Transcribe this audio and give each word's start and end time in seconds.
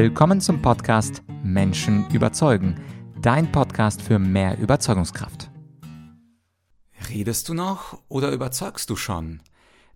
Willkommen 0.00 0.40
zum 0.40 0.62
Podcast 0.62 1.24
Menschen 1.42 2.08
überzeugen, 2.12 2.80
dein 3.20 3.50
Podcast 3.50 4.00
für 4.00 4.20
mehr 4.20 4.56
Überzeugungskraft. 4.56 5.50
Redest 7.08 7.48
du 7.48 7.54
noch 7.54 7.98
oder 8.06 8.30
überzeugst 8.30 8.90
du 8.90 8.94
schon? 8.94 9.42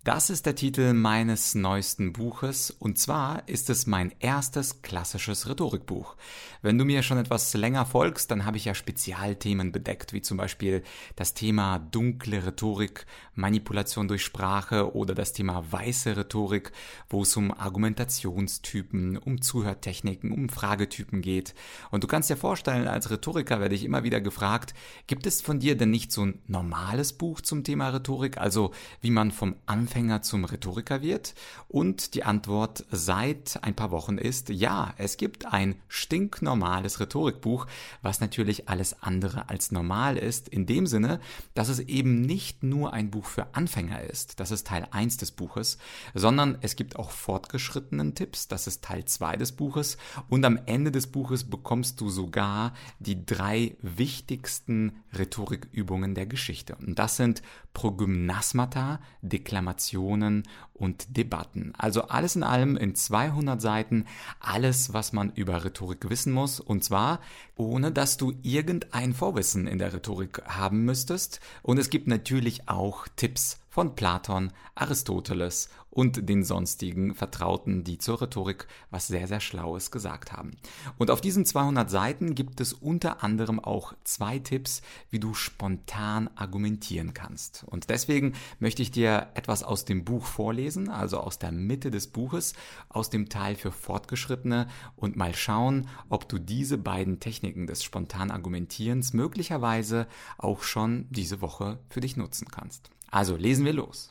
Das 0.04 0.30
ist 0.30 0.46
der 0.46 0.57
Titel 0.57 0.95
meines 0.95 1.54
neuesten 1.54 2.12
Buches 2.12 2.73
und 2.73 2.99
zwar 2.99 3.48
ist 3.48 3.71
es 3.71 3.87
mein 3.87 4.12
erstes 4.18 4.82
klassisches 4.82 5.48
Rhetorikbuch. 5.48 6.17
Wenn 6.61 6.77
du 6.77 6.85
mir 6.85 7.05
schon 7.05 7.18
etwas 7.18 7.55
länger 7.55 7.86
folgst, 7.86 8.29
dann 8.32 8.45
habe 8.45 8.57
ich 8.57 8.64
ja 8.64 8.75
Spezialthemen 8.75 9.71
bedeckt, 9.71 10.12
wie 10.12 10.21
zum 10.21 10.39
Beispiel 10.39 10.82
das 11.14 11.35
Thema 11.35 11.79
dunkle 11.79 12.45
Rhetorik, 12.45 13.07
Manipulation 13.36 14.09
durch 14.09 14.25
Sprache 14.25 14.93
oder 14.93 15.14
das 15.14 15.35
Thema 15.35 15.64
weiße 15.71 16.16
Rhetorik, 16.16 16.73
wo 17.09 17.23
es 17.23 17.37
um 17.37 17.53
Argumentationstypen, 17.53 19.19
um 19.19 19.40
Zuhörtechniken, 19.40 20.32
um 20.32 20.48
Fragetypen 20.48 21.23
geht. 21.23 21.54
Und 21.93 22.03
du 22.03 22.09
kannst 22.09 22.29
dir 22.29 22.37
vorstellen, 22.37 22.89
als 22.89 23.09
Rhetoriker 23.09 23.61
werde 23.61 23.76
ich 23.76 23.84
immer 23.84 24.03
wieder 24.03 24.21
gefragt, 24.21 24.75
gibt 25.07 25.26
es 25.26 25.40
von 25.40 25.61
dir 25.61 25.76
denn 25.76 25.90
nicht 25.90 26.11
so 26.11 26.26
ein 26.26 26.43
normales 26.48 27.12
Buch 27.12 27.40
zum 27.40 27.62
Thema 27.62 27.90
Rhetorik, 27.90 28.37
also 28.39 28.73
wie 29.00 29.11
man 29.11 29.31
vom 29.31 29.54
Anfang 29.67 29.92
Anfänger 29.93 30.23
zum 30.23 30.46
Rhetoriker 30.46 31.03
wird? 31.03 31.35
Und 31.69 32.14
die 32.14 32.25
Antwort 32.25 32.87
seit 32.91 33.59
ein 33.62 33.77
paar 33.77 33.91
Wochen 33.91 34.17
ist, 34.17 34.48
ja, 34.48 34.95
es 34.97 35.19
gibt 35.19 35.45
ein 35.53 35.75
stinknormales 35.89 36.98
Rhetorikbuch, 36.98 37.67
was 38.01 38.20
natürlich 38.20 38.70
alles 38.70 39.03
andere 39.03 39.51
als 39.51 39.70
normal 39.70 40.17
ist, 40.17 40.48
in 40.48 40.65
dem 40.65 40.87
Sinne, 40.87 41.20
dass 41.53 41.69
es 41.69 41.78
eben 41.78 42.23
nicht 42.23 42.62
nur 42.62 42.95
ein 42.95 43.11
Buch 43.11 43.27
für 43.27 43.55
Anfänger 43.55 44.03
ist, 44.03 44.41
das 44.41 44.51
ist 44.51 44.67
Teil 44.67 44.89
1 44.91 45.19
des 45.19 45.31
Buches, 45.31 45.77
sondern 46.15 46.56
es 46.62 46.75
gibt 46.75 46.97
auch 46.97 47.11
fortgeschrittenen 47.11 48.15
Tipps, 48.15 48.48
das 48.48 48.67
ist 48.67 48.83
Teil 48.83 49.05
2 49.05 49.37
des 49.37 49.53
Buches 49.53 49.98
und 50.31 50.43
am 50.47 50.59
Ende 50.65 50.91
des 50.91 51.06
Buches 51.06 51.45
bekommst 51.45 52.01
du 52.01 52.09
sogar 52.09 52.73
die 52.99 53.27
drei 53.27 53.77
wichtigsten 53.83 55.03
Rhetorikübungen 55.12 56.15
der 56.15 56.25
Geschichte. 56.25 56.77
Und 56.77 56.99
das 56.99 57.17
sind 57.19 57.43
Progymnasmata, 57.75 59.01
Deklamation, 59.23 59.81
Informationen 59.83 60.44
und 60.75 61.16
Debatten. 61.16 61.72
Also 61.77 62.02
alles 62.02 62.36
in 62.36 62.42
allem 62.42 62.77
in 62.77 62.94
200 62.94 63.61
Seiten 63.61 64.06
alles, 64.41 64.92
was 64.92 65.12
man 65.12 65.33
über 65.34 65.64
Rhetorik 65.64 66.08
wissen 66.11 66.33
muss. 66.33 66.61
Und 66.61 66.83
zwar 66.84 67.20
ohne, 67.56 67.92
dass 67.92 68.16
du 68.16 68.33
irgendein 68.42 69.14
Vorwissen 69.14 69.66
in 69.66 69.78
der 69.78 69.92
Rhetorik 69.92 70.42
haben 70.47 70.84
müsstest. 70.84 71.41
Und 71.62 71.78
es 71.78 71.91
gibt 71.91 72.08
natürlich 72.08 72.69
auch 72.69 73.06
Tipps 73.16 73.62
von 73.73 73.95
Platon, 73.95 74.53
Aristoteles 74.75 75.70
und 75.89 76.28
den 76.28 76.45
sonstigen 76.45 77.15
Vertrauten, 77.15 77.84
die 77.84 77.97
zur 77.97 78.20
Rhetorik 78.20 78.67
was 78.91 79.06
sehr, 79.06 79.27
sehr 79.27 79.41
Schlaues 79.41 79.91
gesagt 79.91 80.33
haben. 80.33 80.53
Und 80.98 81.11
auf 81.11 81.23
diesen 81.23 81.47
200 81.47 81.91
Seiten 81.91 82.34
gibt 82.34 82.61
es 82.61 82.75
unter 82.75 83.25
anderem 83.25 83.59
auch 83.59 83.95
zwei 84.05 84.39
Tipps, 84.39 84.83
wie 85.09 85.20
du 85.20 85.33
spontan 85.33 86.28
argumentieren 86.34 87.15
kannst. 87.15 87.65
Und 87.67 87.89
deswegen 87.89 88.34
möchte 88.59 88.83
ich 88.83 88.91
dir 88.91 89.28
etwas 89.33 89.62
aus 89.62 89.87
dem 89.87 90.05
Buch 90.05 90.27
vorlesen, 90.27 90.91
also 90.91 91.19
aus 91.19 91.39
der 91.39 91.53
Mitte 91.53 91.91
des 91.91 92.09
Buches, 92.09 92.53
aus 92.91 93.09
dem 93.09 93.31
Teil 93.31 93.55
für 93.55 93.73
Fortgeschrittene 93.73 94.69
und 94.97 95.17
mal 95.17 95.34
schauen, 95.34 95.89
ob 96.11 96.28
du 96.28 96.39
diese 96.39 96.77
beiden 96.77 97.20
Techniken 97.20 97.67
des 97.67 97.83
spontan 97.83 98.31
Argumentierens 98.31 99.15
möglicherweise 99.15 100.06
auch 100.37 100.62
schon 100.62 101.06
diese 101.09 101.41
Woche 101.41 101.78
für 101.89 102.03
dich 102.03 102.19
nutzen 102.19 102.48
kannst. 102.48 102.91
Also 103.13 103.37
lesen 103.37 103.67
wir 103.67 103.75
los. 103.75 104.09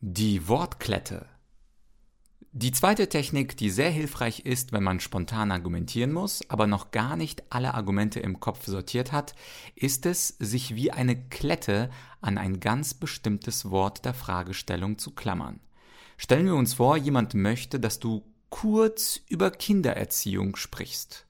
Die 0.00 0.48
Wortklette. 0.48 1.26
Die 2.50 2.72
zweite 2.72 3.08
Technik, 3.08 3.56
die 3.56 3.70
sehr 3.70 3.90
hilfreich 3.90 4.40
ist, 4.40 4.72
wenn 4.72 4.82
man 4.82 4.98
spontan 4.98 5.52
argumentieren 5.52 6.12
muss, 6.12 6.40
aber 6.50 6.66
noch 6.66 6.90
gar 6.90 7.16
nicht 7.16 7.44
alle 7.48 7.74
Argumente 7.74 8.18
im 8.18 8.40
Kopf 8.40 8.66
sortiert 8.66 9.12
hat, 9.12 9.36
ist 9.76 10.04
es, 10.04 10.28
sich 10.40 10.74
wie 10.74 10.90
eine 10.90 11.28
Klette 11.28 11.90
an 12.20 12.38
ein 12.38 12.58
ganz 12.58 12.92
bestimmtes 12.92 13.70
Wort 13.70 14.04
der 14.04 14.14
Fragestellung 14.14 14.98
zu 14.98 15.12
klammern. 15.12 15.60
Stellen 16.16 16.46
wir 16.46 16.56
uns 16.56 16.74
vor, 16.74 16.96
jemand 16.96 17.34
möchte, 17.34 17.78
dass 17.78 18.00
du 18.00 18.24
kurz 18.48 19.20
über 19.28 19.52
Kindererziehung 19.52 20.56
sprichst. 20.56 21.26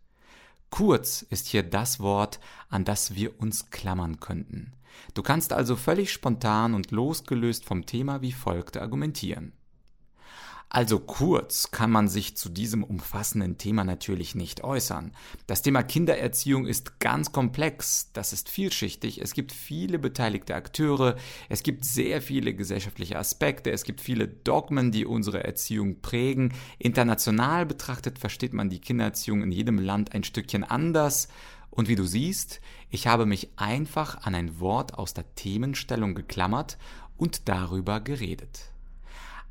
Kurz 0.71 1.21
ist 1.21 1.49
hier 1.49 1.65
das 1.65 2.01
Wort, 2.01 2.41
an 2.71 2.85
das 2.87 3.15
wir 3.15 3.39
uns 3.41 3.69
klammern 3.71 4.21
könnten. 4.21 4.73
Du 5.15 5.23
kannst 5.23 5.53
also 5.53 5.77
völlig 5.77 6.13
spontan 6.13 6.75
und 6.75 6.91
losgelöst 6.91 7.65
vom 7.65 7.87
Thema 7.87 8.23
wie 8.23 8.33
folgt 8.33 8.77
argumentieren. 8.77 9.53
Also 10.69 10.99
kurz 10.99 11.71
kann 11.71 11.93
man 11.93 12.09
sich 12.09 12.37
zu 12.37 12.49
diesem 12.49 12.83
umfassenden 12.83 13.57
Thema 13.57 13.85
natürlich 13.85 14.35
nicht 14.35 14.65
äußern. 14.65 15.13
Das 15.47 15.63
Thema 15.63 15.85
Kindererziehung 15.85 16.67
ist 16.67 16.99
ganz 16.99 17.31
komplex, 17.31 18.11
das 18.13 18.33
ist 18.33 18.49
vielschichtig, 18.49 19.23
es 19.23 19.33
gibt 19.33 19.53
viele 19.53 20.01
beteiligte 20.01 20.57
Akteure, 20.57 21.17
es 21.49 21.63
gibt 21.63 21.85
sehr 21.85 22.21
viele 22.21 22.53
gesellschaftliche 22.53 23.17
Aspekte, 23.17 23.71
es 23.71 23.85
gibt 23.85 24.01
viele 24.01 24.27
Dogmen, 24.27 24.91
die 24.91 25.07
unsere 25.07 25.45
Erziehung 25.45 26.01
prägen. 26.03 26.53
International 26.79 27.65
betrachtet 27.65 28.19
versteht 28.19 28.53
man 28.53 28.69
die 28.69 28.81
Kindererziehung 28.81 29.43
in 29.45 29.53
jedem 29.53 29.79
Land 29.79 30.15
ein 30.15 30.25
Stückchen 30.25 30.65
anders. 30.65 31.29
Und 31.77 31.89
wie 31.89 31.95
du 31.95 32.05
siehst, 32.05 32.61
ich 32.91 33.07
habe 33.07 33.27
mich 33.27 33.51
einfach 33.57 34.23
an 34.23 34.35
ein 34.35 34.61
Wort 34.61 34.95
aus 34.95 35.13
der 35.13 35.35
Themenstellung 35.35 36.15
geklammert 36.15 36.79
und 37.19 37.49
darüber 37.51 38.01
geredet. 38.01 38.73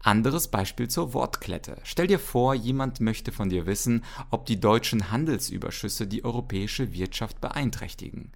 Anderes 0.02 0.48
Beispiel 0.48 0.88
zur 0.88 1.14
Wortklette. 1.14 1.78
Stell 1.84 2.08
dir 2.08 2.20
vor, 2.20 2.56
jemand 2.56 3.00
möchte 3.00 3.32
von 3.32 3.50
dir 3.50 3.68
wissen, 3.68 4.04
ob 4.32 4.48
die 4.48 4.60
deutschen 4.60 5.12
Handelsüberschüsse 5.12 6.08
die 6.08 6.26
europäische 6.26 6.94
Wirtschaft 6.94 7.42
beeinträchtigen. 7.42 8.32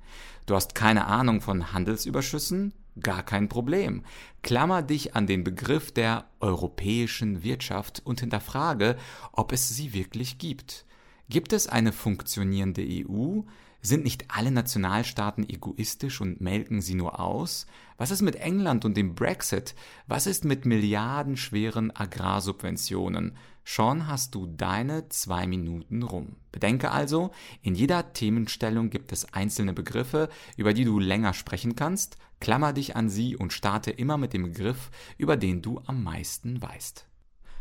Du 0.45 0.55
hast 0.55 0.75
keine 0.75 1.05
Ahnung 1.05 1.41
von 1.41 1.73
Handelsüberschüssen? 1.73 2.73
Gar 3.01 3.23
kein 3.23 3.49
Problem. 3.49 4.03
Klammer 4.43 4.83
dich 4.83 5.15
an 5.15 5.25
den 5.25 5.43
Begriff 5.43 5.91
der 5.91 6.25
europäischen 6.39 7.43
Wirtschaft 7.43 8.01
und 8.03 8.19
hinterfrage, 8.19 8.97
ob 9.31 9.51
es 9.51 9.69
sie 9.69 9.93
wirklich 9.93 10.37
gibt. 10.37 10.85
Gibt 11.29 11.53
es 11.53 11.67
eine 11.67 11.91
funktionierende 11.91 12.83
EU? 12.83 13.41
Sind 13.81 14.03
nicht 14.03 14.25
alle 14.29 14.49
Nationalstaaten 14.49 15.47
egoistisch 15.47 16.21
und 16.21 16.41
melken 16.41 16.81
sie 16.81 16.95
nur 16.95 17.19
aus? 17.19 17.67
Was 17.97 18.09
ist 18.09 18.23
mit 18.23 18.35
England 18.35 18.83
und 18.83 18.97
dem 18.97 19.13
Brexit? 19.13 19.75
Was 20.07 20.25
ist 20.25 20.43
mit 20.43 20.65
milliardenschweren 20.65 21.95
Agrarsubventionen? 21.95 23.37
Schon 23.63 24.07
hast 24.07 24.33
du 24.33 24.47
deine 24.47 25.07
zwei 25.09 25.45
Minuten 25.45 26.01
rum. 26.01 26.37
Bedenke 26.51 26.89
also, 26.89 27.29
in 27.61 27.75
jeder 27.75 28.11
Themenstellung 28.11 28.89
gibt 28.89 29.11
es 29.11 29.31
einzelne 29.31 29.73
Begriffe, 29.73 30.29
über 30.57 30.73
die 30.73 30.83
du 30.83 30.97
länger 30.97 31.35
sprechen 31.35 31.75
kannst. 31.75 32.17
Klammer 32.39 32.73
dich 32.73 32.95
an 32.95 33.07
sie 33.07 33.35
und 33.35 33.53
starte 33.53 33.91
immer 33.91 34.17
mit 34.17 34.33
dem 34.33 34.43
Begriff, 34.43 34.89
über 35.19 35.37
den 35.37 35.61
du 35.61 35.79
am 35.85 36.03
meisten 36.03 36.59
weißt. 36.59 37.05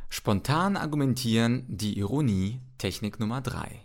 Spontan 0.09 0.79
argumentieren, 0.79 1.67
die 1.69 1.99
Ironie, 1.99 2.61
Technik 2.79 3.19
Nummer 3.19 3.41
drei. 3.41 3.81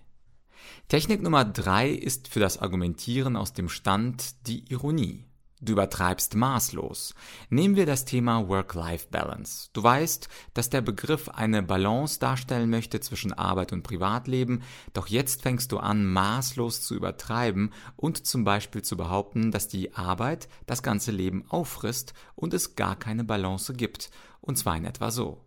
Technik 0.88 1.24
Nummer 1.24 1.46
drei 1.46 1.90
ist 1.90 2.28
für 2.28 2.40
das 2.40 2.60
Argumentieren 2.60 3.36
aus 3.36 3.52
dem 3.52 3.68
Stand 3.68 4.48
die 4.48 4.72
Ironie. 4.72 5.26
Du 5.62 5.74
übertreibst 5.74 6.36
maßlos. 6.36 7.16
Nehmen 7.50 7.76
wir 7.76 7.88
das 7.88 8.06
Thema 8.06 8.48
Work-Life-Balance. 8.50 9.70
Du 9.74 9.82
weißt, 9.82 10.28
dass 10.54 10.70
der 10.70 10.82
Begriff 10.82 11.30
eine 11.30 11.64
Balance 11.64 12.20
darstellen 12.20 12.70
möchte 12.70 13.00
zwischen 13.00 13.34
Arbeit 13.34 13.74
und 13.74 13.82
Privatleben, 13.82 14.62
doch 14.94 15.08
jetzt 15.08 15.42
fängst 15.42 15.72
du 15.72 15.80
an, 15.80 16.06
maßlos 16.06 16.82
zu 16.82 16.94
übertreiben 16.94 17.74
und 17.96 18.28
zum 18.28 18.44
Beispiel 18.44 18.84
zu 18.84 18.96
behaupten, 18.96 19.50
dass 19.50 19.68
die 19.68 19.96
Arbeit 19.96 20.50
das 20.68 20.84
ganze 20.84 21.12
Leben 21.12 21.46
auffrisst 21.50 22.14
und 22.36 22.54
es 22.54 22.76
gar 22.76 22.96
keine 22.96 23.24
Balance 23.24 23.74
gibt. 23.74 24.12
Und 24.42 24.58
zwar 24.58 24.78
in 24.78 24.86
etwa 24.86 25.10
so. 25.10 25.42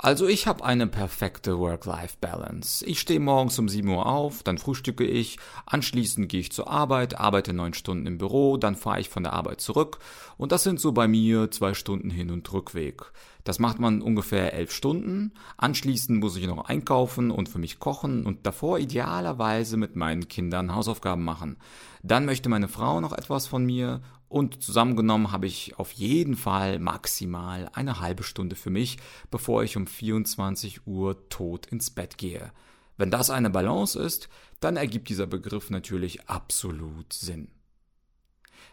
Also 0.00 0.28
ich 0.28 0.46
habe 0.46 0.64
eine 0.64 0.86
perfekte 0.86 1.58
Work-Life-Balance. 1.58 2.86
Ich 2.86 3.00
stehe 3.00 3.18
morgens 3.18 3.58
um 3.58 3.68
7 3.68 3.88
Uhr 3.88 4.06
auf, 4.06 4.44
dann 4.44 4.58
frühstücke 4.58 5.04
ich, 5.04 5.40
anschließend 5.66 6.28
gehe 6.28 6.38
ich 6.38 6.52
zur 6.52 6.70
Arbeit, 6.70 7.18
arbeite 7.18 7.52
neun 7.52 7.74
Stunden 7.74 8.06
im 8.06 8.16
Büro, 8.16 8.58
dann 8.58 8.76
fahre 8.76 9.00
ich 9.00 9.08
von 9.08 9.24
der 9.24 9.32
Arbeit 9.32 9.60
zurück 9.60 9.98
und 10.36 10.52
das 10.52 10.62
sind 10.62 10.80
so 10.80 10.92
bei 10.92 11.08
mir 11.08 11.50
zwei 11.50 11.74
Stunden 11.74 12.10
Hin- 12.10 12.30
und 12.30 12.52
Rückweg. 12.52 13.10
Das 13.42 13.58
macht 13.58 13.80
man 13.80 14.02
ungefähr 14.02 14.52
elf 14.52 14.72
Stunden. 14.72 15.32
Anschließend 15.56 16.20
muss 16.20 16.36
ich 16.36 16.46
noch 16.46 16.66
einkaufen 16.66 17.30
und 17.30 17.48
für 17.48 17.58
mich 17.58 17.80
kochen 17.80 18.26
und 18.26 18.46
davor 18.46 18.78
idealerweise 18.78 19.76
mit 19.76 19.96
meinen 19.96 20.28
Kindern 20.28 20.74
Hausaufgaben 20.74 21.24
machen. 21.24 21.56
Dann 22.02 22.24
möchte 22.24 22.48
meine 22.48 22.68
Frau 22.68 23.00
noch 23.00 23.12
etwas 23.12 23.46
von 23.46 23.64
mir 23.64 24.02
und 24.28 24.62
zusammengenommen 24.62 25.32
habe 25.32 25.46
ich 25.46 25.78
auf 25.78 25.92
jeden 25.92 26.36
Fall 26.36 26.78
maximal 26.78 27.70
eine 27.72 28.00
halbe 28.00 28.22
Stunde 28.22 28.56
für 28.56 28.70
mich, 28.70 28.98
bevor 29.30 29.62
ich 29.62 29.76
um 29.76 29.86
24 29.86 30.86
Uhr 30.86 31.28
tot 31.28 31.66
ins 31.66 31.90
Bett 31.90 32.18
gehe. 32.18 32.52
Wenn 32.98 33.10
das 33.10 33.30
eine 33.30 33.48
Balance 33.48 33.98
ist, 33.98 34.28
dann 34.60 34.76
ergibt 34.76 35.08
dieser 35.08 35.26
Begriff 35.26 35.70
natürlich 35.70 36.28
absolut 36.28 37.12
Sinn. 37.12 37.48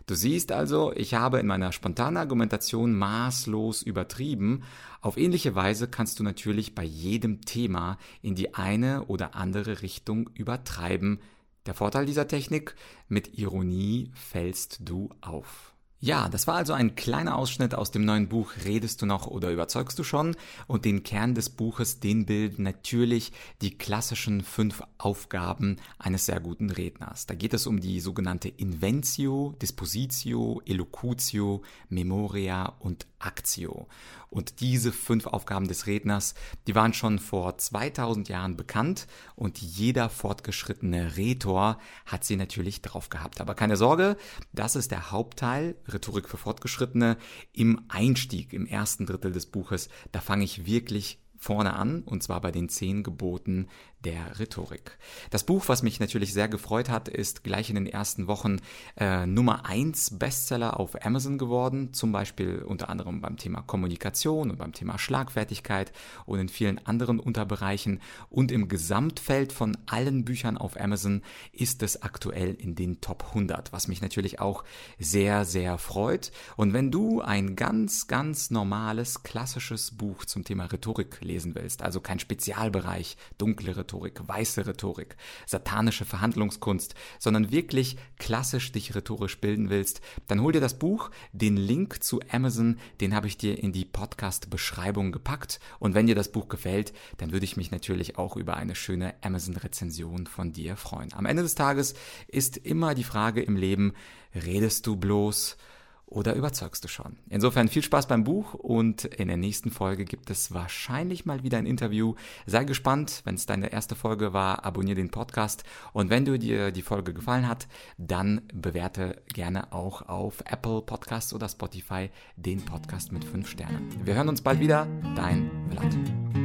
Du 0.07 0.13
siehst 0.13 0.51
also, 0.51 0.93
ich 0.93 1.15
habe 1.15 1.39
in 1.39 1.47
meiner 1.47 1.71
spontanen 1.71 2.17
Argumentation 2.17 2.93
maßlos 2.93 3.81
übertrieben. 3.81 4.63
Auf 5.01 5.17
ähnliche 5.17 5.55
Weise 5.55 5.87
kannst 5.87 6.19
du 6.19 6.23
natürlich 6.23 6.75
bei 6.75 6.83
jedem 6.83 7.41
Thema 7.41 7.97
in 8.21 8.35
die 8.35 8.53
eine 8.53 9.05
oder 9.05 9.35
andere 9.35 9.81
Richtung 9.81 10.29
übertreiben. 10.35 11.21
Der 11.65 11.73
Vorteil 11.73 12.05
dieser 12.05 12.27
Technik, 12.27 12.75
mit 13.07 13.37
Ironie 13.37 14.11
fällst 14.13 14.79
du 14.81 15.09
auf. 15.21 15.74
Ja, 16.05 16.29
das 16.29 16.45
war 16.45 16.53
also 16.53 16.73
ein 16.73 16.93
kleiner 16.93 17.35
Ausschnitt 17.35 17.73
aus 17.73 17.89
dem 17.89 18.05
neuen 18.05 18.29
Buch 18.29 18.51
Redest 18.63 19.01
du 19.01 19.07
noch 19.07 19.25
oder 19.25 19.49
überzeugst 19.49 19.97
du 19.97 20.03
schon? 20.03 20.35
Und 20.67 20.85
den 20.85 21.01
Kern 21.01 21.33
des 21.33 21.49
Buches, 21.49 21.99
den 21.99 22.27
bilden 22.27 22.61
natürlich 22.61 23.31
die 23.63 23.75
klassischen 23.75 24.41
fünf 24.41 24.83
Aufgaben 24.99 25.77
eines 25.97 26.27
sehr 26.27 26.39
guten 26.39 26.69
Redners. 26.69 27.25
Da 27.25 27.33
geht 27.33 27.55
es 27.55 27.65
um 27.65 27.79
die 27.79 28.01
sogenannte 28.01 28.49
Inventio, 28.49 29.55
Dispositio, 29.59 30.61
Elocutio, 30.67 31.63
Memoria 31.89 32.75
und 32.77 33.07
Actio. 33.17 33.87
Und 34.29 34.59
diese 34.59 34.91
fünf 34.91 35.27
Aufgaben 35.27 35.67
des 35.67 35.87
Redners, 35.87 36.35
die 36.67 36.75
waren 36.75 36.93
schon 36.93 37.19
vor 37.19 37.57
2000 37.57 38.27
Jahren 38.27 38.57
bekannt 38.57 39.07
und 39.35 39.59
jeder 39.59 40.09
fortgeschrittene 40.09 41.15
Rhetor 41.15 41.79
hat 42.05 42.25
sie 42.25 42.35
natürlich 42.35 42.81
drauf 42.81 43.09
gehabt. 43.09 43.39
Aber 43.39 43.55
keine 43.55 43.77
Sorge, 43.77 44.17
das 44.51 44.75
ist 44.75 44.91
der 44.91 45.11
Hauptteil, 45.11 45.75
Rhetorik 45.95 46.29
für 46.29 46.37
Fortgeschrittene, 46.37 47.17
im 47.53 47.81
Einstieg, 47.87 48.53
im 48.53 48.67
ersten 48.67 49.05
Drittel 49.05 49.31
des 49.31 49.47
Buches. 49.47 49.89
Da 50.11 50.21
fange 50.21 50.43
ich 50.43 50.65
wirklich 50.65 51.19
vorne 51.37 51.73
an, 51.73 52.01
und 52.03 52.23
zwar 52.23 52.41
bei 52.41 52.51
den 52.51 52.69
zehn 52.69 53.03
Geboten 53.03 53.67
der 54.05 54.39
Rhetorik. 54.39 54.97
Das 55.31 55.43
Buch, 55.43 55.67
was 55.67 55.81
mich 55.81 55.99
natürlich 55.99 56.31
sehr 56.31 56.47
gefreut 56.47 56.89
hat, 56.89 57.07
ist 57.07 57.43
gleich 57.43 57.69
in 57.69 57.75
den 57.75 57.87
ersten 57.87 58.27
Wochen 58.27 58.57
äh, 58.97 59.25
Nummer 59.25 59.65
eins 59.65 60.17
Bestseller 60.17 60.79
auf 60.79 61.03
Amazon 61.03 61.37
geworden, 61.37 61.91
zum 61.93 62.11
Beispiel 62.11 62.59
unter 62.59 62.89
anderem 62.89 63.21
beim 63.21 63.37
Thema 63.37 63.61
Kommunikation 63.61 64.51
und 64.51 64.57
beim 64.57 64.73
Thema 64.73 64.99
Schlagfertigkeit 64.99 65.91
und 66.25 66.39
in 66.39 66.49
vielen 66.49 66.85
anderen 66.85 67.19
Unterbereichen. 67.19 67.99
Und 68.29 68.51
im 68.51 68.67
Gesamtfeld 68.67 69.51
von 69.51 69.75
allen 69.87 70.23
Büchern 70.23 70.57
auf 70.57 70.79
Amazon 70.79 71.23
ist 71.51 71.81
es 71.81 72.03
aktuell 72.03 72.53
in 72.53 72.75
den 72.75 73.01
Top 73.01 73.25
100, 73.29 73.73
was 73.73 73.87
mich 73.87 74.01
natürlich 74.01 74.39
auch 74.39 74.63
sehr, 74.99 75.45
sehr 75.45 75.79
freut. 75.79 76.31
Und 76.57 76.73
wenn 76.73 76.91
du 76.91 77.21
ein 77.21 77.55
ganz, 77.55 78.07
ganz 78.07 78.51
normales, 78.51 79.23
klassisches 79.23 79.91
Buch 79.91 80.25
zum 80.25 80.43
Thema 80.43 80.65
Rhetorik 80.65 81.24
lesen 81.25 81.55
willst, 81.55 81.81
also 81.81 81.99
kein 81.99 82.19
Spezialbereich, 82.19 83.17
dunkle 83.37 83.75
Rhetorik, 83.75 84.27
weiße 84.27 84.65
Rhetorik, 84.65 85.17
satanische 85.45 86.05
Verhandlungskunst, 86.05 86.95
sondern 87.19 87.51
wirklich 87.51 87.97
klassisch 88.17 88.71
dich 88.71 88.95
rhetorisch 88.95 89.39
bilden 89.41 89.69
willst, 89.69 90.01
dann 90.27 90.41
hol 90.41 90.53
dir 90.53 90.61
das 90.61 90.79
Buch. 90.79 91.11
Den 91.33 91.57
Link 91.57 92.03
zu 92.03 92.21
Amazon, 92.31 92.77
den 93.01 93.13
habe 93.13 93.27
ich 93.27 93.37
dir 93.37 93.61
in 93.61 93.73
die 93.73 93.85
Podcast-Beschreibung 93.85 95.11
gepackt. 95.11 95.59
Und 95.79 95.93
wenn 95.93 96.07
dir 96.07 96.15
das 96.15 96.31
Buch 96.31 96.47
gefällt, 96.47 96.93
dann 97.17 97.31
würde 97.31 97.45
ich 97.45 97.57
mich 97.57 97.71
natürlich 97.71 98.17
auch 98.17 98.37
über 98.37 98.55
eine 98.55 98.75
schöne 98.75 99.15
Amazon-Rezension 99.21 100.27
von 100.27 100.53
dir 100.53 100.77
freuen. 100.77 101.13
Am 101.13 101.25
Ende 101.25 101.43
des 101.43 101.55
Tages 101.55 101.95
ist 102.27 102.57
immer 102.57 102.95
die 102.95 103.03
Frage 103.03 103.41
im 103.41 103.57
Leben, 103.57 103.93
redest 104.33 104.87
du 104.87 104.95
bloß? 104.95 105.57
Oder 106.05 106.35
überzeugst 106.35 106.83
du 106.83 106.87
schon? 106.87 107.17
Insofern 107.29 107.67
viel 107.67 107.83
Spaß 107.83 108.07
beim 108.07 108.23
Buch 108.23 108.53
und 108.53 109.05
in 109.05 109.27
der 109.27 109.37
nächsten 109.37 109.71
Folge 109.71 110.05
gibt 110.05 110.29
es 110.29 110.53
wahrscheinlich 110.53 111.25
mal 111.25 111.43
wieder 111.43 111.57
ein 111.57 111.65
Interview. 111.65 112.15
Sei 112.45 112.63
gespannt, 112.63 113.21
wenn 113.25 113.35
es 113.35 113.45
deine 113.45 113.71
erste 113.71 113.95
Folge 113.95 114.33
war, 114.33 114.65
abonniere 114.65 114.95
den 114.95 115.11
Podcast 115.11 115.63
und 115.93 116.09
wenn 116.09 116.25
du 116.25 116.37
dir 116.37 116.71
die 116.71 116.81
Folge 116.81 117.13
gefallen 117.13 117.47
hat, 117.47 117.67
dann 117.97 118.41
bewerte 118.53 119.21
gerne 119.33 119.73
auch 119.73 120.03
auf 120.03 120.43
Apple 120.45 120.81
Podcasts 120.81 121.33
oder 121.33 121.49
Spotify 121.49 122.09
den 122.35 122.63
Podcast 122.63 123.11
mit 123.11 123.23
5 123.23 123.47
Sternen. 123.47 123.89
Wir 124.03 124.13
hören 124.15 124.29
uns 124.29 124.41
bald 124.41 124.59
wieder, 124.59 124.87
dein 125.15 125.49
Vlad. 125.69 126.44